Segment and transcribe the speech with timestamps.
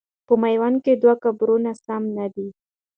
[0.27, 2.47] په میوند کې دوه قبرونه سم نه دي.